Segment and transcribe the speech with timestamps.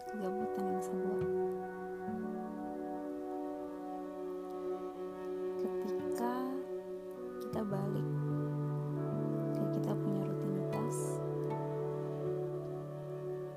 [0.00, 1.30] kegabutan yang saya buat.
[5.60, 6.34] Ketika
[7.44, 8.08] kita balik
[9.52, 10.96] ke kita punya rutinitas,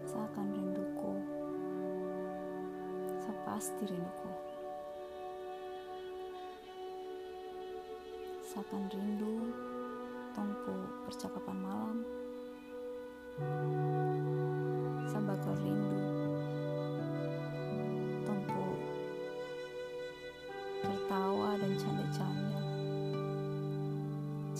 [0.03, 1.13] saya akan rinduku.
[3.23, 4.31] Saya pasti rinduku.
[8.43, 9.35] Saya akan rindu
[10.35, 10.75] tongku
[11.07, 11.97] percakapan malam.
[15.07, 16.14] Saya bakal rindu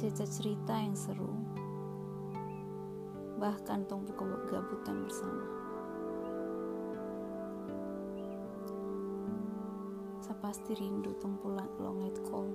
[0.06, 1.34] Cerita-cerita yang seru.
[3.42, 5.46] Bahkan tongku kegabutan bersama.
[10.22, 12.46] Saya pasti rindu tongku long night call.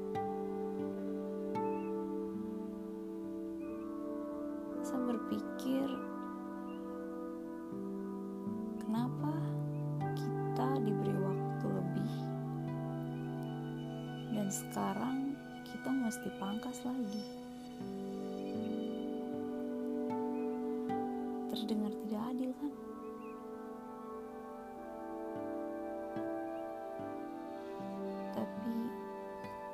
[4.86, 5.90] Saya berpikir,
[8.78, 9.34] kenapa
[10.14, 12.14] kita diberi waktu lebih
[14.38, 15.29] dan sekarang
[15.80, 17.24] kita mesti pangkas lagi.
[21.48, 22.72] Terdengar tidak adil kan?
[28.36, 28.76] Tapi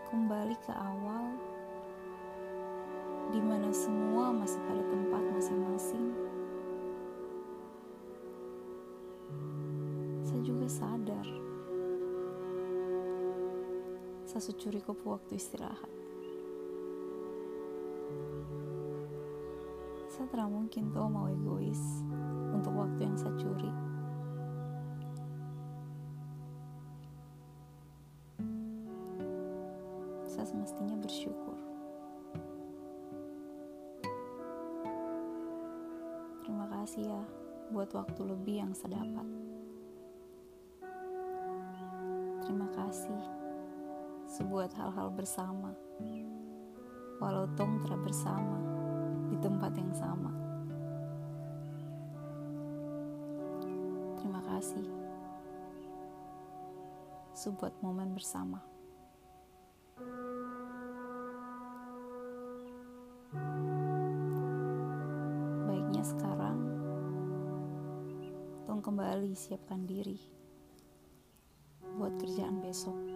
[0.06, 1.26] kembali ke awal
[3.34, 6.06] di mana semua masih pada tempat masing-masing.
[10.22, 11.45] Saya juga sadar.
[14.26, 15.86] Saya securi kupu waktu istirahat.
[20.10, 21.78] Saya tidak mungkin tahu mau egois
[22.50, 23.70] untuk waktu yang saya curi.
[30.26, 31.54] Saya semestinya bersyukur.
[36.42, 37.22] Terima kasih ya
[37.70, 39.28] buat waktu lebih yang saya dapat.
[42.42, 43.45] Terima kasih
[44.26, 45.70] sebuat hal-hal bersama.
[47.22, 48.58] Walau tong tidak bersama
[49.30, 50.32] di tempat yang sama.
[54.20, 54.86] Terima kasih
[57.32, 58.60] sebuat momen bersama.
[65.64, 66.58] Baiknya sekarang
[68.68, 70.20] tong kembali siapkan diri
[71.96, 73.15] buat kerjaan besok.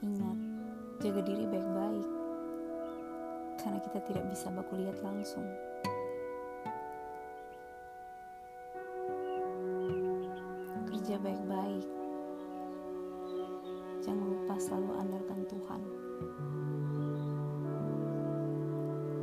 [0.00, 0.38] Ingat,
[1.04, 2.08] jaga diri baik-baik
[3.60, 5.44] karena kita tidak bisa baku lihat langsung.
[10.88, 11.86] Kerja baik-baik.
[14.00, 15.82] Jangan lupa selalu andalkan Tuhan.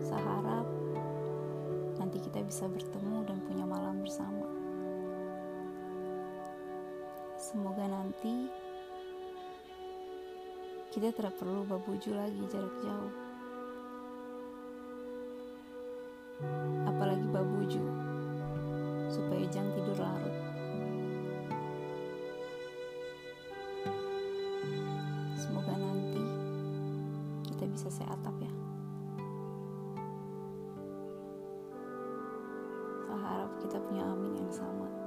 [0.06, 0.68] Saya harap
[1.98, 4.46] nanti kita bisa bertemu dan punya malam bersama.
[7.42, 8.67] Semoga nanti
[10.98, 13.14] kita tidak perlu babuju lagi jarak jauh.
[16.90, 17.86] Apalagi babuju
[19.06, 20.36] supaya jangan tidur larut.
[25.38, 26.26] Semoga nanti
[27.46, 28.50] kita bisa seatap ya.
[33.06, 35.07] Saya harap kita punya amin yang sama.